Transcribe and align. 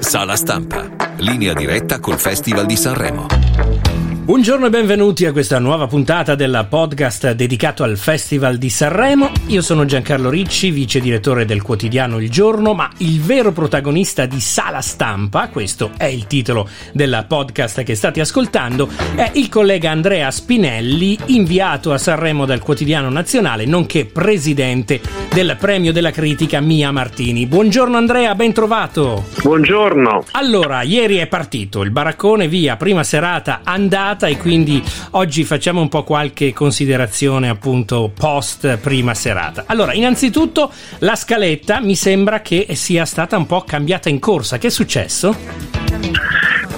Sala 0.00 0.36
stampa. 0.36 0.88
Linea 1.16 1.52
diretta 1.52 2.00
col 2.00 2.18
Festival 2.18 2.66
di 2.66 2.76
Sanremo. 2.76 3.89
Buongiorno 4.30 4.66
e 4.66 4.70
benvenuti 4.70 5.26
a 5.26 5.32
questa 5.32 5.58
nuova 5.58 5.88
puntata 5.88 6.36
del 6.36 6.64
podcast 6.70 7.32
dedicato 7.32 7.82
al 7.82 7.98
Festival 7.98 8.58
di 8.58 8.70
Sanremo. 8.70 9.32
Io 9.48 9.60
sono 9.60 9.84
Giancarlo 9.84 10.30
Ricci, 10.30 10.70
vice 10.70 11.00
direttore 11.00 11.44
del 11.44 11.62
quotidiano 11.62 12.20
Il 12.20 12.30
Giorno, 12.30 12.72
ma 12.72 12.88
il 12.98 13.20
vero 13.20 13.50
protagonista 13.50 14.26
di 14.26 14.38
Sala 14.38 14.82
Stampa, 14.82 15.48
questo 15.48 15.90
è 15.96 16.04
il 16.04 16.28
titolo 16.28 16.68
del 16.92 17.24
podcast 17.26 17.82
che 17.82 17.96
state 17.96 18.20
ascoltando, 18.20 18.88
è 19.16 19.32
il 19.34 19.48
collega 19.48 19.90
Andrea 19.90 20.30
Spinelli, 20.30 21.18
inviato 21.26 21.92
a 21.92 21.98
Sanremo 21.98 22.46
dal 22.46 22.60
quotidiano 22.60 23.10
nazionale, 23.10 23.64
nonché 23.64 24.04
presidente 24.04 25.00
del 25.34 25.56
premio 25.58 25.92
della 25.92 26.12
critica 26.12 26.60
Mia 26.60 26.92
Martini. 26.92 27.46
Buongiorno 27.46 27.96
Andrea, 27.96 28.36
ben 28.36 28.52
trovato. 28.52 29.24
Buongiorno. 29.42 30.26
Allora, 30.30 30.82
ieri 30.82 31.16
è 31.16 31.26
partito 31.26 31.82
il 31.82 31.90
baraccone 31.90 32.46
via, 32.46 32.76
prima 32.76 33.02
serata 33.02 33.62
andata 33.64 34.18
e 34.26 34.36
quindi 34.36 34.82
oggi 35.12 35.44
facciamo 35.44 35.80
un 35.80 35.88
po' 35.88 36.04
qualche 36.04 36.52
considerazione 36.52 37.48
appunto 37.48 38.10
post 38.14 38.76
prima 38.78 39.14
serata. 39.14 39.64
Allora, 39.66 39.92
innanzitutto 39.92 40.72
la 40.98 41.16
scaletta 41.16 41.80
mi 41.80 41.94
sembra 41.94 42.40
che 42.40 42.66
sia 42.74 43.04
stata 43.04 43.36
un 43.36 43.46
po' 43.46 43.62
cambiata 43.62 44.08
in 44.08 44.18
corsa. 44.18 44.58
Che 44.58 44.68
è 44.68 44.70
successo? 44.70 45.79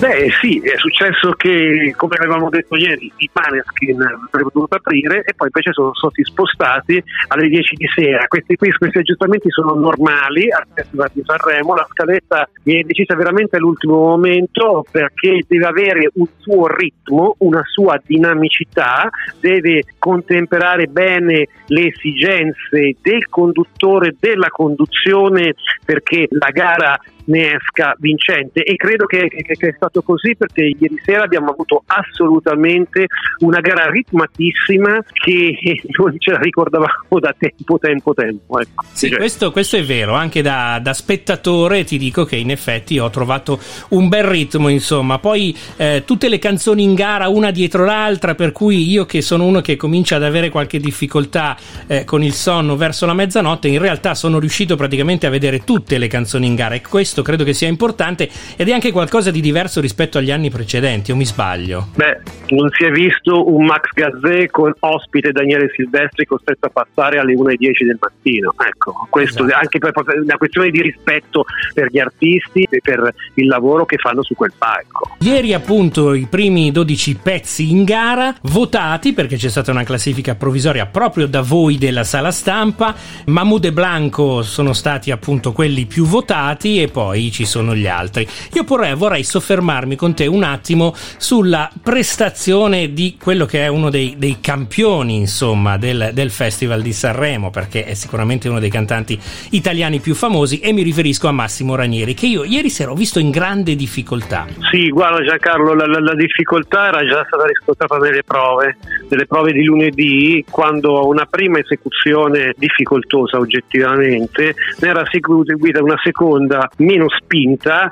Beh 0.02 0.32
sì, 0.40 0.58
è 0.58 0.76
successo 0.78 1.30
che, 1.36 1.94
come 1.96 2.16
avevamo 2.18 2.50
detto 2.50 2.74
ieri, 2.74 3.12
i 3.18 3.30
Maneskin 3.32 4.02
avrebbero 4.02 4.50
dovuto 4.52 4.74
aprire 4.74 5.22
e 5.24 5.32
poi 5.32 5.46
invece 5.46 5.72
sono 5.72 5.94
stati 5.94 6.24
spostati 6.24 7.00
alle 7.28 7.46
10 7.46 7.76
di 7.76 7.86
sera. 7.86 8.26
Questi, 8.26 8.56
questi 8.56 8.98
aggiustamenti 8.98 9.48
sono 9.50 9.74
normali 9.74 10.50
al 10.50 10.66
Festival 10.74 11.08
di 11.12 11.22
Sanremo, 11.24 11.76
la 11.76 11.86
scaletta 11.88 12.48
viene 12.64 12.82
decisa 12.82 13.14
veramente 13.14 13.54
all'ultimo 13.54 13.94
momento 13.94 14.84
perché 14.90 15.44
deve 15.46 15.66
avere 15.66 16.10
un 16.14 16.26
suo 16.38 16.66
ritmo, 16.66 17.36
una 17.38 17.62
sua 17.64 17.96
dinamicità, 18.04 19.08
deve 19.38 19.84
contemperare 20.00 20.86
bene 20.86 21.46
le 21.66 21.86
esigenze 21.86 22.96
del 23.00 23.28
conduttore, 23.28 24.16
della 24.18 24.48
conduzione 24.48 25.54
perché 25.84 26.26
la 26.30 26.50
gara 26.50 26.98
ne 27.24 27.54
esca 27.54 27.94
vincente 27.98 28.62
e 28.62 28.76
credo 28.76 29.06
che, 29.06 29.28
che, 29.28 29.42
che, 29.42 29.68
è 29.68 29.72
stato 29.76 30.02
così 30.02 30.34
perché 30.36 30.62
ieri 30.62 31.00
sera 31.04 31.22
abbiamo 31.22 31.50
avuto 31.50 31.82
assolutamente 31.86 33.06
una 33.38 33.60
gara 33.60 33.88
ritmatissima 33.90 35.02
che 35.12 35.56
non 35.98 36.14
ce 36.18 36.32
la 36.32 36.38
ricordavamo 36.38 37.18
da 37.20 37.34
tempo, 37.36 37.78
tempo, 37.78 38.14
tempo. 38.14 38.60
Ecco. 38.60 38.84
Sì, 38.92 39.08
cioè. 39.08 39.18
questo, 39.18 39.50
questo, 39.52 39.76
è 39.76 39.84
vero, 39.84 40.14
anche 40.14 40.42
da, 40.42 40.80
da, 40.82 40.92
spettatore 40.92 41.84
ti 41.84 41.98
dico 41.98 42.24
che 42.24 42.36
in 42.36 42.50
effetti 42.50 42.98
ho 42.98 43.10
trovato 43.10 43.58
un 43.90 44.08
bel 44.08 44.24
ritmo, 44.24 44.68
insomma, 44.68 45.18
poi 45.18 45.56
eh, 45.76 46.02
tutte 46.04 46.28
le 46.28 46.38
canzoni 46.38 46.82
in 46.82 46.94
gara 46.94 47.28
una 47.28 47.50
dietro 47.50 47.84
l'altra, 47.84 48.34
per 48.34 48.52
cui 48.52 48.88
io 48.90 49.06
che 49.06 49.22
sono 49.22 49.44
uno 49.44 49.60
che 49.60 49.76
comincia 49.76 50.16
ad 50.16 50.24
avere 50.24 50.50
qualche 50.50 50.78
difficoltà 50.78 51.56
eh, 51.86 52.04
con 52.04 52.22
il 52.22 52.32
sonno 52.32 52.76
verso 52.76 53.06
la 53.06 53.14
mezzanotte, 53.14 53.68
in 53.68 53.78
realtà 53.78 54.14
sono 54.14 54.38
riuscito 54.38 54.76
praticamente 54.76 55.26
a 55.26 55.30
vedere 55.30 55.64
tutte 55.64 55.98
le 55.98 56.08
canzoni 56.08 56.46
in 56.46 56.54
gara 56.54 56.74
e 56.74 56.80
questo 56.80 57.11
questo 57.12 57.22
credo 57.22 57.44
che 57.44 57.52
sia 57.52 57.68
importante 57.68 58.26
ed 58.56 58.70
è 58.70 58.72
anche 58.72 58.90
qualcosa 58.90 59.30
di 59.30 59.42
diverso 59.42 59.82
rispetto 59.82 60.16
agli 60.16 60.30
anni 60.30 60.48
precedenti, 60.48 61.12
o 61.12 61.16
mi 61.16 61.26
sbaglio? 61.26 61.88
Beh, 61.94 62.20
non 62.48 62.70
si 62.70 62.84
è 62.84 62.90
visto 62.90 63.52
un 63.52 63.66
Max 63.66 63.90
Gazzè 63.92 64.46
con 64.46 64.72
ospite 64.78 65.30
Daniele 65.30 65.70
Silvestri 65.74 66.24
costretto 66.24 66.66
a 66.66 66.70
passare 66.70 67.18
alle 67.18 67.34
1.10 67.34 67.84
del 67.84 67.98
mattino. 68.00 68.54
Ecco, 68.56 69.06
questo 69.10 69.44
esatto. 69.44 69.58
anche 69.60 69.78
per 69.78 69.92
una 70.22 70.36
questione 70.38 70.70
di 70.70 70.80
rispetto 70.80 71.44
per 71.74 71.88
gli 71.90 71.98
artisti 71.98 72.66
e 72.70 72.80
per 72.82 73.12
il 73.34 73.46
lavoro 73.46 73.84
che 73.84 73.98
fanno 73.98 74.22
su 74.22 74.34
quel 74.34 74.52
palco. 74.56 75.16
Ieri 75.20 75.52
appunto 75.52 76.14
i 76.14 76.26
primi 76.30 76.72
12 76.72 77.18
pezzi 77.22 77.70
in 77.70 77.84
gara 77.84 78.34
votati 78.42 79.12
perché 79.12 79.36
c'è 79.36 79.50
stata 79.50 79.70
una 79.70 79.84
classifica 79.84 80.34
provvisoria 80.34 80.86
proprio 80.86 81.26
da 81.26 81.42
voi 81.42 81.76
della 81.76 82.04
sala 82.04 82.30
stampa. 82.30 82.94
Mahmoud 83.26 83.66
e 83.66 83.72
Blanco 83.72 84.42
sono 84.42 84.72
stati 84.72 85.10
appunto 85.10 85.52
quelli 85.52 85.84
più 85.84 86.06
votati 86.06 86.80
e 86.80 86.88
poi 86.88 87.01
poi 87.02 87.32
ci 87.32 87.44
sono 87.44 87.74
gli 87.74 87.88
altri. 87.88 88.26
Io 88.52 88.62
vorrei, 88.62 88.94
vorrei 88.94 89.24
soffermarmi 89.24 89.96
con 89.96 90.14
te 90.14 90.26
un 90.26 90.44
attimo 90.44 90.94
sulla 90.94 91.68
prestazione 91.82 92.92
di 92.92 93.16
quello 93.20 93.44
che 93.44 93.64
è 93.64 93.66
uno 93.66 93.90
dei, 93.90 94.14
dei 94.18 94.38
campioni, 94.40 95.16
insomma, 95.16 95.76
del, 95.78 96.10
del, 96.14 96.30
Festival 96.30 96.80
di 96.80 96.92
Sanremo, 96.92 97.50
perché 97.50 97.84
è 97.84 97.94
sicuramente 97.94 98.48
uno 98.48 98.60
dei 98.60 98.70
cantanti 98.70 99.18
italiani 99.50 99.98
più 99.98 100.14
famosi 100.14 100.60
e 100.60 100.72
mi 100.72 100.82
riferisco 100.82 101.26
a 101.26 101.32
Massimo 101.32 101.74
Ranieri, 101.74 102.14
che 102.14 102.26
io 102.26 102.44
ieri 102.44 102.70
sera 102.70 102.92
ho 102.92 102.94
visto 102.94 103.18
in 103.18 103.30
grande 103.30 103.74
difficoltà. 103.74 104.46
Sì, 104.70 104.88
guarda 104.90 105.24
Giancarlo, 105.24 105.74
la, 105.74 105.86
la, 105.86 105.98
la 105.98 106.14
difficoltà 106.14 106.86
era 106.86 107.04
già 107.04 107.24
stata 107.26 107.46
riscontrata 107.46 107.96
nelle 107.98 108.22
prove, 108.22 108.76
nelle 109.08 109.26
prove 109.26 109.52
di 109.52 109.64
lunedì, 109.64 110.44
quando 110.48 111.08
una 111.08 111.26
prima 111.28 111.58
esecuzione 111.58 112.54
difficoltosa 112.56 113.38
oggettivamente 113.38 114.54
ne 114.78 114.88
era 114.88 115.02
seguita 115.10 115.82
una 115.82 115.98
seconda 116.00 116.70
meno 116.92 117.08
spinta 117.08 117.90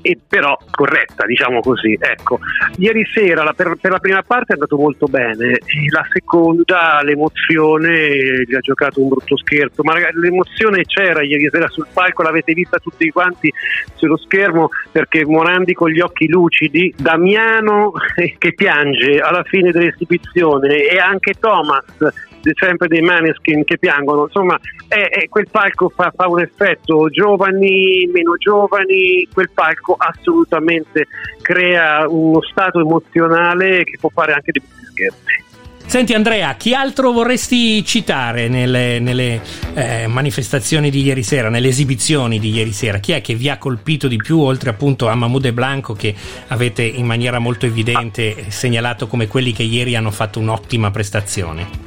e 0.00 0.18
però 0.26 0.56
corretta, 0.70 1.26
diciamo 1.26 1.60
così. 1.60 1.96
Ecco. 1.98 2.38
Ieri 2.76 3.04
sera 3.12 3.42
la, 3.42 3.52
per, 3.52 3.76
per, 3.80 3.90
la 3.90 3.98
prima 3.98 4.22
parte 4.22 4.52
è 4.52 4.54
andato 4.54 4.76
molto 4.76 5.06
bene, 5.06 5.58
la 5.90 6.06
seconda 6.10 7.00
l'emozione 7.02 8.44
gli 8.46 8.54
ha 8.54 8.60
giocato 8.60 9.02
un 9.02 9.08
brutto 9.08 9.36
scherzo, 9.36 9.82
ma 9.82 9.94
l'emozione 10.12 10.84
c'era 10.84 11.22
ieri 11.22 11.48
sera 11.50 11.68
sul 11.68 11.86
palco, 11.92 12.22
l'avete 12.22 12.52
vista 12.52 12.78
tutti 12.78 13.08
quanti 13.10 13.52
sullo 13.94 14.16
schermo 14.16 14.70
perché 14.90 15.24
Morandi 15.24 15.74
con 15.74 15.90
gli 15.90 16.00
occhi 16.00 16.28
lucidi, 16.28 16.94
Damiano 16.96 17.92
che 18.38 18.54
piange 18.54 19.20
alla 19.20 19.42
fine 19.44 19.70
dell'esibizione 19.70 20.86
e 20.86 20.98
anche 20.98 21.34
Thomas 21.38 22.30
sempre 22.54 22.88
dei 22.88 23.00
maneskin 23.00 23.64
che 23.64 23.78
piangono, 23.78 24.24
insomma 24.24 24.58
è, 24.88 25.08
è 25.08 25.28
quel 25.28 25.48
palco 25.50 25.88
fa, 25.88 26.12
fa, 26.14 26.28
un 26.28 26.40
effetto 26.40 27.08
giovani, 27.08 28.08
meno 28.12 28.36
giovani, 28.36 29.26
quel 29.32 29.50
palco 29.52 29.94
assolutamente 29.96 31.06
crea 31.40 32.06
uno 32.08 32.42
stato 32.42 32.80
emozionale 32.80 33.84
che 33.84 33.96
può 33.98 34.10
fare 34.12 34.32
anche 34.32 34.52
dei 34.52 34.62
scherzi. 34.90 35.50
Senti 35.84 36.14
Andrea, 36.14 36.54
chi 36.54 36.72
altro 36.74 37.12
vorresti 37.12 37.84
citare 37.84 38.48
nelle, 38.48 38.98
nelle 38.98 39.42
eh, 39.74 40.06
manifestazioni 40.06 40.88
di 40.88 41.02
ieri 41.02 41.22
sera, 41.22 41.50
nelle 41.50 41.68
esibizioni 41.68 42.38
di 42.38 42.50
ieri 42.50 42.72
sera? 42.72 42.98
Chi 42.98 43.12
è 43.12 43.20
che 43.20 43.34
vi 43.34 43.50
ha 43.50 43.58
colpito 43.58 44.08
di 44.08 44.16
più, 44.16 44.40
oltre 44.40 44.70
appunto 44.70 45.08
a 45.08 45.14
Mahmoud 45.14 45.44
e 45.44 45.52
Blanco, 45.52 45.92
che 45.92 46.14
avete 46.48 46.82
in 46.82 47.04
maniera 47.04 47.38
molto 47.38 47.66
evidente 47.66 48.46
segnalato 48.48 49.06
come 49.06 49.26
quelli 49.26 49.52
che 49.52 49.64
ieri 49.64 49.94
hanno 49.94 50.10
fatto 50.10 50.38
un'ottima 50.38 50.90
prestazione? 50.90 51.81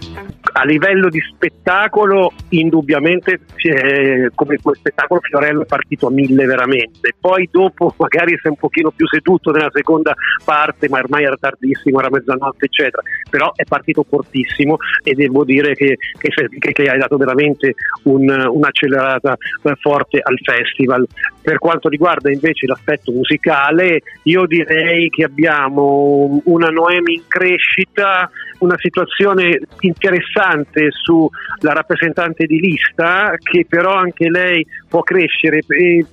A 0.54 0.64
livello 0.64 1.10
di 1.10 1.20
spettacolo 1.20 2.32
indubbiamente 2.50 3.40
eh, 3.58 4.30
come, 4.36 4.58
spettacolo 4.58 5.20
Fiorello 5.22 5.64
è 5.64 5.66
partito 5.66 6.08
a 6.08 6.12
mille 6.12 6.46
veramente. 6.46 7.14
Poi 7.20 7.48
dopo 7.52 7.94
magari 7.98 8.38
si 8.40 8.48
è 8.48 8.50
un 8.50 8.58
pochino 8.58 8.92
più 8.92 9.08
seduto 9.08 9.52
nella 9.52 9.72
seconda 9.74 10.14
parte 10.44 10.90
ma 10.90 11.00
ormai 11.00 11.24
era 11.24 11.38
tardissimo 11.40 12.00
era 12.00 12.10
mezzanotte 12.10 12.66
eccetera. 12.66 13.02
Però 13.30 13.52
è 13.56 13.64
partito 13.64 14.06
fortissimo 14.08 14.78
e 15.04 15.14
devo 15.14 15.44
dire 15.44 15.74
che, 15.74 15.98
che, 16.18 16.72
che 16.74 16.90
hai 16.90 17.00
dato 17.00 17.18
veramente 17.18 17.76
un, 18.04 18.30
un'accelerata 18.30 19.38
eh, 19.64 19.76
forte 19.80 20.20
al 20.22 20.38
festival. 20.44 21.08
Per 21.42 21.58
quanto 21.60 21.90
riguarda 21.90 22.32
invece 22.32 22.66
l'aspetto 22.66 23.12
musicale 23.12 24.02
io 24.24 24.46
direi 24.46 25.10
che 25.10 25.24
abbiamo 25.24 26.42
una 26.46 26.70
Noemi 26.70 27.16
in 27.16 27.22
crescita 27.28 28.30
una 28.58 28.76
situazione 28.78 29.60
interessante 29.82 30.35
sulla 30.90 31.74
rappresentante 31.74 32.46
di 32.46 32.60
lista 32.60 33.34
che 33.42 33.66
però 33.68 33.94
anche 33.94 34.30
lei 34.30 34.66
può 34.88 35.02
crescere 35.02 35.60
e 35.68 36.06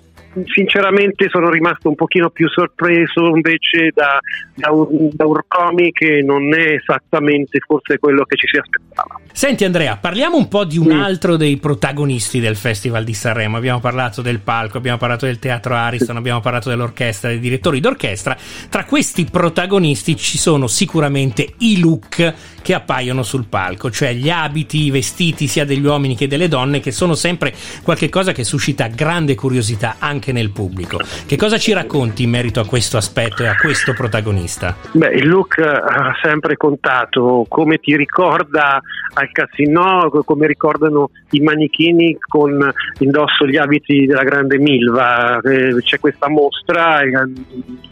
sinceramente 0.47 1.28
sono 1.28 1.50
rimasto 1.50 1.88
un 1.88 1.94
pochino 1.94 2.31
più 2.31 2.49
sorpreso 2.49 3.26
invece 3.35 3.91
da, 3.94 4.19
da, 4.55 4.70
da 5.12 5.26
Urcomi 5.26 5.93
che 5.93 6.23
non 6.25 6.55
è 6.55 6.73
esattamente 6.73 7.58
forse 7.61 7.99
quello 7.99 8.25
che 8.25 8.37
ci 8.37 8.47
si 8.47 8.56
aspettava. 8.56 9.20
Senti 9.32 9.64
Andrea, 9.64 9.97
parliamo 9.97 10.37
un 10.37 10.49
po' 10.49 10.64
di 10.64 10.79
un 10.79 10.93
altro 10.93 11.37
dei 11.37 11.56
protagonisti 11.58 12.41
del 12.41 12.56
Festival 12.56 13.05
di 13.05 13.14
Sanremo. 13.14 13.56
Abbiamo 13.56 13.81
parlato 13.81 14.23
del 14.23 14.41
palco, 14.41 14.79
abbiamo 14.79 14.99
parlato 14.99 15.26
del 15.26 15.38
teatro 15.38 15.75
Ariston, 15.75 16.17
abbiamo 16.17 16.41
parlato 16.41 16.69
dell'orchestra, 16.69 17.29
dei 17.31 17.38
direttori 17.38 17.81
d'orchestra. 17.81 18.37
Tra 18.69 18.85
questi 18.85 19.26
protagonisti 19.31 20.17
ci 20.17 20.38
sono 20.38 20.67
sicuramente 20.67 21.47
i 21.58 21.81
look 21.81 22.35
che 22.62 22.75
appaiono 22.75 23.23
sul 23.23 23.47
palco, 23.47 23.91
cioè 23.91 24.12
gli 24.14 24.31
abiti, 24.31 24.85
i 24.85 24.91
vestiti 24.91 25.47
sia 25.47 25.64
degli 25.64 25.85
uomini 25.85 26.17
che 26.17 26.29
delle 26.29 26.49
donne, 26.49 26.81
che 26.81 26.93
sono 26.93 27.14
sempre 27.14 27.53
qualcosa 27.82 28.32
che 28.32 28.44
suscita 28.44 28.87
grande 28.87 29.35
curiosità 29.35 29.97
anche 29.99 30.32
nel 30.32 30.50
pubblico. 30.50 30.99
Che 31.26 31.37
cosa 31.37 31.59
ci 31.59 31.73
racconti 31.73 32.23
in 32.23 32.31
merito 32.31 32.61
a 32.61 32.67
questo 32.67 32.97
aspetto 32.97 33.43
e 33.43 33.49
a 33.49 33.56
questo 33.56 33.93
protagonista? 33.93 34.76
Beh, 34.93 35.14
il 35.14 35.29
look 35.29 35.59
ha 35.59 36.17
sempre 36.23 36.56
contato, 36.56 37.44
come 37.49 37.79
ti 37.79 37.97
ricorda 37.97 38.81
al 39.14 39.31
casino, 39.31 40.09
come 40.25 40.47
ricordano 40.47 41.11
i 41.31 41.41
manichini 41.41 42.17
con 42.19 42.73
indosso 42.99 43.47
gli 43.47 43.56
abiti 43.56 44.06
della 44.06 44.23
grande 44.23 44.59
Milva, 44.59 45.41
eh, 45.41 45.75
c'è 45.81 45.99
questa 45.99 46.29
mostra, 46.29 47.00
eh, 47.00 47.11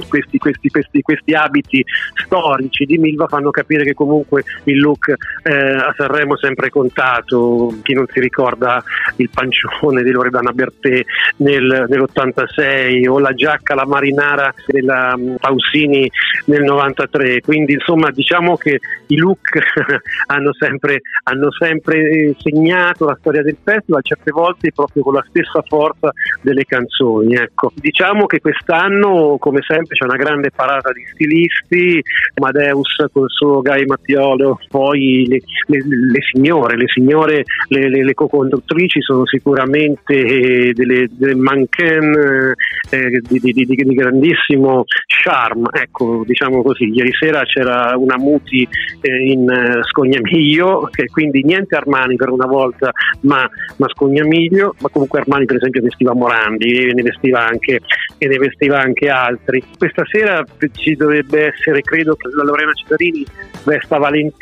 questi, 0.08 0.38
questi, 0.38 0.68
questi, 0.68 1.02
questi, 1.02 1.34
abiti 1.34 1.84
storici 2.14 2.84
di 2.84 2.98
Milva 2.98 3.26
fanno 3.28 3.50
capire 3.50 3.84
che 3.84 3.94
comunque 3.94 4.44
il 4.64 4.78
look 4.78 5.08
eh, 5.42 5.52
a 5.52 5.92
Sanremo 5.96 6.36
sempre 6.36 6.70
contato, 6.70 7.74
chi 7.82 7.94
non 7.94 8.06
si 8.10 8.20
ricorda 8.20 8.82
il 9.16 9.30
pancione 9.32 10.02
di 10.02 10.10
Loredana 10.10 10.52
Bertè 10.52 11.02
nel, 11.36 11.86
nell'86 11.88 13.08
o 13.08 13.18
la 13.18 13.32
giacca, 13.32 13.74
la 13.74 13.86
marinara 13.86 14.52
della 14.66 15.14
um, 15.16 15.36
Pausini 15.38 16.10
nel 16.46 16.62
93, 16.62 17.40
quindi 17.40 17.74
insomma 17.74 18.10
diciamo 18.10 18.56
che 18.56 18.80
i 19.06 19.16
look 19.16 19.58
hanno 20.26 20.52
sempre, 20.52 21.00
hanno 21.24 21.50
sempre 21.52 22.34
segnato 22.38 23.04
la 23.06 23.16
storia 23.18 23.42
del 23.42 23.56
festival, 23.62 24.02
certe 24.02 24.30
volte 24.30 24.72
proprio 24.72 25.02
con 25.02 25.14
la 25.14 25.24
stessa 25.28 25.62
forza 25.66 26.12
delle 26.40 26.64
canzoni. 26.64 27.34
Ecco. 27.34 27.72
Diciamo 27.74 28.26
che 28.26 28.40
quest'anno, 28.40 29.36
come 29.38 29.60
sempre, 29.62 29.96
c'è 29.96 30.04
una 30.04 30.16
grande 30.16 30.50
parata 30.50 30.92
di 30.92 31.04
stilisti, 31.12 32.02
Amadeus 32.34 33.06
col 33.12 33.30
suo 33.30 33.60
Gai 33.60 33.84
Mattiolo, 33.84 34.49
poi 34.68 35.26
le, 35.26 35.40
le, 35.66 35.78
le 35.86 36.20
signore, 36.32 36.76
le 36.76 36.86
signore, 36.88 37.44
le, 37.68 37.88
le, 37.88 38.14
co-conduttrici 38.14 39.00
sono 39.00 39.26
sicuramente 39.26 40.14
eh, 40.14 40.72
delle, 40.72 41.08
delle 41.10 41.34
mannequin 41.34 42.54
eh, 42.90 43.20
di, 43.28 43.38
di, 43.38 43.52
di, 43.52 43.64
di, 43.64 43.94
grandissimo 43.94 44.84
charme, 45.06 45.68
ecco, 45.72 46.22
diciamo 46.26 46.62
così. 46.62 46.84
Ieri 46.84 47.12
sera 47.12 47.42
c'era 47.44 47.94
una 47.96 48.16
Muti 48.18 48.66
eh, 49.00 49.30
in 49.30 49.48
eh, 49.48 49.80
Scognamiglio, 49.84 50.88
che 50.92 51.06
quindi 51.06 51.42
niente 51.42 51.76
Armani 51.76 52.16
per 52.16 52.30
una 52.30 52.46
volta, 52.46 52.90
ma, 53.22 53.48
ma 53.76 53.88
Scognamiglio, 53.88 54.74
ma 54.80 54.88
comunque 54.88 55.20
Armani 55.20 55.44
per 55.44 55.56
esempio 55.56 55.82
vestiva 55.82 56.14
Morandi 56.14 56.88
e 56.88 56.92
ne 56.92 57.02
vestiva 57.02 57.46
anche, 57.46 57.80
e 58.18 58.26
ne 58.26 58.38
vestiva 58.38 58.80
anche 58.80 59.08
altri. 59.08 59.62
Questa 59.76 60.04
sera 60.10 60.44
ci 60.72 60.94
dovrebbe 60.94 61.46
essere, 61.46 61.80
credo, 61.82 62.14
che 62.14 62.28
la 62.34 62.44
Lorena 62.44 62.72
Cittarini 62.72 63.24
vesta 63.64 63.98
Valentino, 63.98 64.39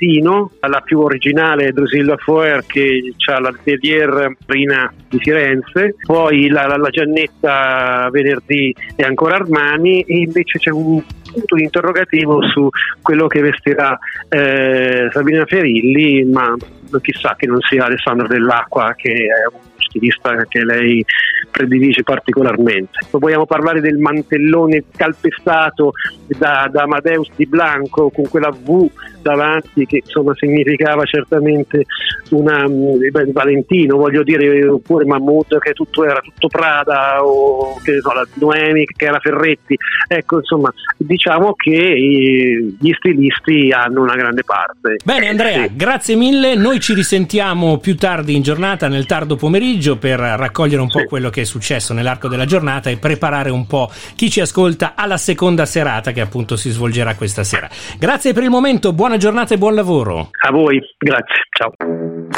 la 0.61 0.81
più 0.81 1.01
originale 1.01 1.73
Drusilla 1.73 2.17
Foer 2.17 2.65
che 2.67 3.13
ha 3.27 3.41
la 3.41 3.53
Tedier 3.63 4.37
Rina 4.47 4.93
di 5.09 5.19
Firenze, 5.19 5.97
poi 6.05 6.49
la, 6.49 6.67
la, 6.67 6.77
la 6.77 6.89
Giannetta 6.91 8.09
venerdì 8.11 8.75
è 8.95 9.03
ancora 9.03 9.37
Armani 9.37 10.03
e 10.03 10.19
invece 10.19 10.59
c'è 10.59 10.71
un 10.71 11.03
punto 11.31 11.57
interrogativo 11.57 12.43
su 12.43 12.69
quello 13.03 13.27
che 13.27 13.41
vestirà 13.41 13.99
eh, 14.29 15.09
Sabina 15.13 15.45
Ferilli, 15.45 16.25
ma 16.25 16.55
chissà 17.03 17.35
che 17.37 17.47
non 17.47 17.61
sia 17.61 17.85
Alessandro 17.85 18.27
Dell'Acqua 18.27 18.95
che 18.97 19.13
è 19.13 19.53
un 19.53 19.61
stilista 19.89 20.35
che 20.49 20.65
lei 20.65 21.05
predilige 21.51 22.03
particolarmente. 22.03 22.99
Vogliamo 23.11 23.47
parlare 23.47 23.81
del 23.81 23.99
mantellone 23.99 24.85
calpestato 24.97 25.93
da, 26.27 26.69
da 26.71 26.83
Amadeus 26.83 27.31
di 27.35 27.47
Blanco 27.47 28.11
con 28.11 28.29
quella 28.29 28.51
V 28.51 28.89
davanti 29.29 29.85
che 29.85 30.01
insomma 30.05 30.33
significava 30.35 31.05
certamente 31.05 31.85
una 32.31 32.67
beh, 32.67 33.31
Valentino, 33.33 33.97
voglio 33.97 34.23
dire, 34.23 34.67
oppure 34.67 35.05
Mammut 35.05 35.59
che 35.59 35.73
tutto 35.73 36.05
era 36.05 36.21
tutto 36.21 36.49
Prada 36.49 37.23
o 37.23 37.79
che 37.83 38.01
so, 38.01 38.13
la 38.13 38.27
Noemi 38.35 38.87
che 38.87 39.05
era 39.05 39.19
Ferretti. 39.19 39.77
Ecco, 40.09 40.39
insomma, 40.39 40.73
diciamo 40.97 41.53
che 41.55 42.75
gli 42.79 42.93
stilisti 42.93 43.71
hanno 43.71 44.03
una 44.03 44.15
grande 44.15 44.45
parte. 44.45 44.97
Bene 45.05 45.29
Andrea, 45.29 45.67
sì. 45.67 45.77
grazie 45.77 46.17
mille. 46.17 46.55
Noi 46.55 46.81
ci 46.81 46.95
risentiamo 46.95 47.79
più 47.79 47.97
tardi 47.97 48.35
in 48.35 48.43
giornata, 48.43 48.89
nel 48.89 49.07
tardo 49.07 49.37
pomeriggio, 49.37 49.99
per 49.99 50.19
raccogliere 50.19 50.81
un 50.81 50.89
po' 50.89 51.01
sì. 51.01 51.07
quello 51.07 51.29
che 51.29 51.43
è 51.43 51.45
successo 51.45 51.93
nell'arco 51.93 52.29
della 52.29 52.47
giornata 52.47 52.89
e 52.89 52.97
preparare 52.97 53.51
un 53.51 53.67
po' 53.67 53.91
chi 54.15 54.31
ci 54.31 54.41
ascolta 54.41 54.95
alla 54.97 55.19
seconda 55.19 55.67
serata 55.67 56.13
che 56.13 56.21
appunto 56.21 56.57
si 56.57 56.71
svolgerà 56.71 57.15
questa 57.15 57.45
sera. 57.45 57.69
Grazie 57.99 58.33
per 58.33 58.43
il 58.43 58.51
momento, 58.51 58.93
buona 58.93 59.18
giornata 59.19 59.55
e 59.55 59.59
buon 59.59 59.75
lavoro. 59.75 60.31
A 60.47 60.51
voi, 60.51 60.81
grazie. 60.97 61.43
Ciao. 61.51 61.73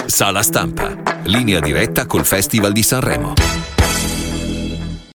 Sala 0.06 0.42
stampa. 0.42 0.92
Linea 1.24 1.60
diretta 1.60 2.06
col 2.06 2.24
Festival 2.24 2.72
di 2.72 2.82
Sanremo. 2.82 3.59